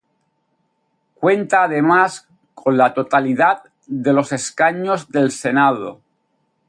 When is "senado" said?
5.31-6.01